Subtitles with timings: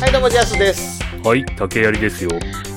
[0.00, 1.00] はい、どうも、ジャスです。
[1.24, 2.30] はい、竹槍ですよ。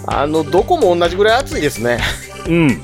[0.07, 1.99] あの、どこも同じぐらい暑いですね。
[2.47, 2.81] うん、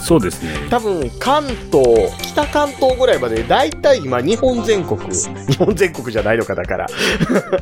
[0.00, 0.50] そうですね。
[0.70, 6.86] 多分、関東、北関東ぐらいまで、だいたい今、日本全国、日本全国じゃないのか、だから。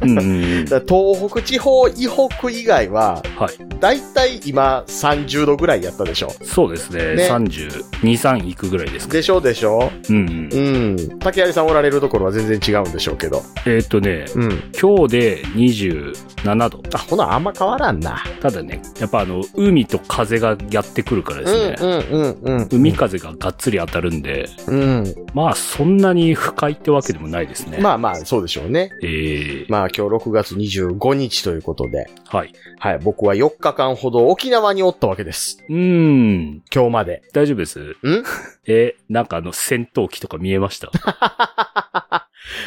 [0.02, 6.32] うん 東北地方、以北以外は、はい、だいたい今、30度ぐらいやったでしょ。
[6.42, 7.14] そうですね。
[7.14, 9.12] ね32、3いくぐらいですか。
[9.12, 10.48] でしょでしょうんうん。
[10.52, 11.18] うん。
[11.18, 13.42] 竹槍さんおられるところは全然違うんでしょうけど。
[13.66, 14.72] えーっとね、うん。
[14.80, 16.82] 今日で27度。
[16.92, 18.22] あ、ほな、あんま変わらんな。
[18.40, 21.76] ただね、やっぱあの、海と風がやってくるからですね。
[21.80, 25.14] うん、うん、うん、海風ががっつり当たるんで、うん。
[25.34, 27.78] まあそんなに不快ってわけでもないですね。
[27.78, 28.90] まあまあ、そうでしょうね。
[29.02, 32.10] ええまあ、今日6月25日ということで。
[32.28, 32.52] はい。
[32.78, 35.64] はい、僕は4日間ほど沖縄におったわけです。
[35.68, 37.22] うーん、今日まで。
[37.32, 37.80] 大丈夫です？
[37.80, 37.96] ん？
[38.66, 40.90] え、なんかあの、戦闘機とか見えました？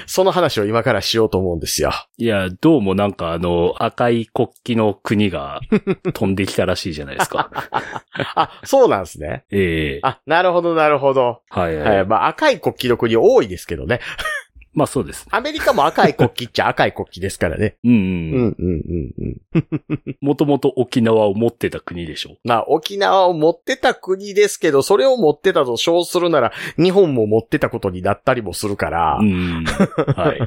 [0.06, 1.92] その話を今からしようと思うんですよ。
[2.18, 5.62] いや、どうもなんかあの、赤い国旗の国が
[6.14, 7.50] 飛んできたらしいじゃないですか。
[8.36, 9.46] あ、そうなんですね。
[9.52, 11.42] ええあ、なるほど、なるほど。
[11.50, 11.98] はいはい。
[11.98, 14.00] はい、まあ赤い国旗の国多いですけどね。
[14.74, 15.28] まあそうです。
[15.32, 17.76] アメリカも赤い国旗っちゃ赤い国旗ですからね。
[17.84, 18.00] うんうん。
[18.00, 20.16] うん、うん、うん、うん。
[20.22, 22.38] もともと沖縄を持ってた国でしょ。
[22.46, 29.66] まあ、沖縄を持ってた国ですけど、それを持ってたと称するなら、日本も持ってたことになったりもするからう、ん。
[29.66, 30.40] はい。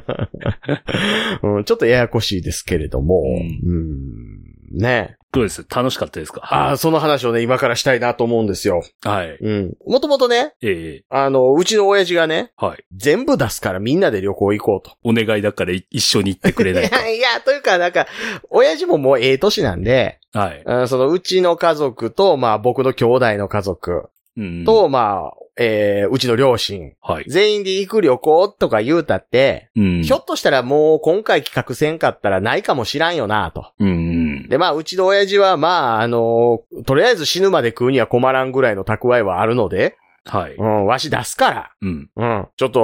[1.45, 3.21] うん、ちょっとややこしいですけれども、
[3.63, 5.65] ううん、ねどうです？
[5.69, 6.41] 楽しかったですか？
[6.43, 8.83] ああ、その話をね、今からしたいなと思うんですよ。
[9.03, 9.37] はい。
[9.39, 9.73] うん。
[9.85, 12.83] もともとね、ええあの、うちの親父がね、はい。
[12.95, 14.95] 全部出すからみんなで旅行行こうと。
[15.03, 17.01] お願いだからい一緒に行ってくれいないか。
[17.01, 18.07] や、 いや、というか、なんか、
[18.49, 20.63] 親父ももうええ年なんで、はい。
[20.65, 24.65] うんそのうちの家族と、まあ僕の兄弟の家族うん。
[24.65, 27.25] と、まあ、えーうちの両親、はい。
[27.27, 30.03] 全員で行く旅行とか言うたって、うん。
[30.03, 33.71] ひょっとしたらもう今回企画せんかったらないかもしらんよなと。
[33.79, 34.49] うんうん。
[34.49, 40.55] で、まあ、うちの親父は、まあ、あのとりあえず死ぬまで食うには困らんぐらいの蓄えはあるので、はい。
[40.55, 42.09] うん、わし出すから、うん。
[42.15, 42.81] うん、ちょっと、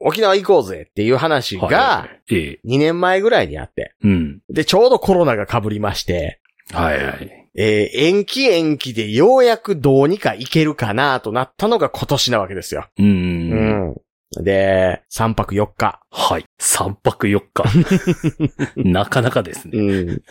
[0.00, 4.40] 沖縄行こうぜっていう話が、はい、ええ2年前ぐらいにあって、うん。
[4.48, 6.40] で、ちょうどコロナが被りまして、
[6.72, 7.41] はいはい。
[7.54, 12.86] えー延期延期でようやくどうにか行けるかなとなったのが今年なわけですよ。
[12.98, 13.06] うん。
[13.06, 14.44] うん。
[14.44, 16.00] で、3泊4日。
[16.10, 16.44] はい。
[16.60, 17.64] 3泊4日。
[18.76, 19.78] なかなかですね。
[19.78, 20.22] うん。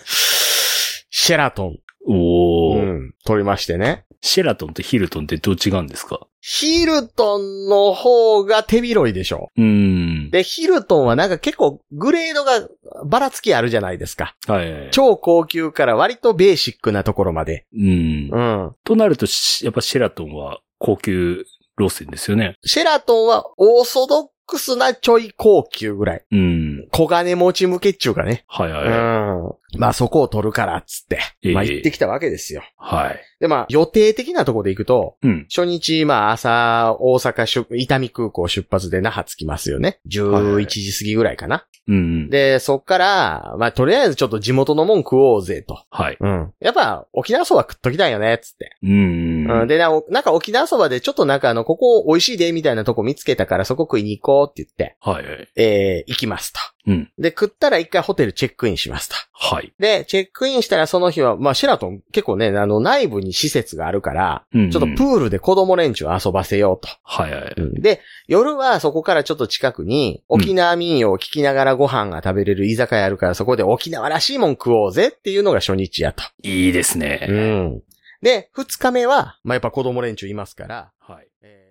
[1.11, 1.77] シェラトン。
[2.07, 3.13] おー、うん。
[3.25, 4.05] 取りましてね。
[4.21, 6.27] シェラトンとヒルトンってどう違うんですか？
[6.41, 9.52] ヒルトンの方が手広いでしょ。
[9.56, 10.31] うん。
[10.31, 12.68] で、ヒルトンはなんか結構グレードが
[13.06, 14.35] ばらつきあるじゃないですか。
[14.47, 14.90] はいはい。
[14.91, 17.68] 超高級から割とベーシックなところまで。
[17.74, 18.30] うん。
[18.31, 18.75] うん。
[18.84, 21.46] となるとし、やっぱシェラトンは高級
[21.80, 22.57] 路線ですよね。
[22.66, 26.25] シェラトンはオーソドックスなちょい高級ぐらい。
[26.31, 26.88] うん。
[26.91, 28.46] 小金持ち向けっちゅうかね。
[28.47, 29.80] はいうはん。
[29.80, 31.19] まあそこを取るからっつって。
[31.44, 32.62] ええまあ行ってきたわけですよ。
[32.62, 32.66] い。
[32.78, 33.22] はい。
[33.41, 35.47] でまあ予定的なところで行くと、うん。
[35.50, 40.00] 初日、まあ朝、大阪出、伊丹空港出発で那覇着きますよね。
[40.07, 41.65] 11時過ぎぐらいかな。
[41.88, 42.30] うん。
[42.30, 45.83] で、そっから、まあとりあえずちょっと地元のもん食おうぜと。
[45.89, 46.18] はい。
[46.19, 46.54] うん。
[46.60, 48.77] やっぱ沖縄そば食っときたいよね、つって。
[48.83, 49.62] うん。
[49.62, 49.68] うん。
[49.68, 55.48] でな、おなんか沖縄そばでちょっとなんかあの、ここ美味しいで、みたいなとこ見つけたからそこ食いに行こうって言って、はいはい。
[55.56, 56.60] えー、行きますと。
[56.86, 57.12] うん。
[57.18, 59.15] で、食ったら一回ホテルチェックインしますと。
[59.43, 59.73] はい。
[59.79, 64.69] で、チェックインしたらその日は、まあ、シェラトン結構ね、あの、内部に施設があるから、うん。
[64.69, 66.89] ちょっとプールで子供連中遊ばせようと。
[67.01, 67.55] はいはい。
[67.81, 76.23] で、夜はそこからちょっと近くに、沖縄民謡を聞きながらご飯が食べれる居酒屋あるから、そこで沖縄らしいもん食おうぜっていうのが初日やと。
[76.43, 77.15] いいですうね。
[77.27, 77.81] ん。
[78.21, 81.27] で、二日目は、まあ、やっぱ子供連中いますから、はい。
[81.41, 81.70] えー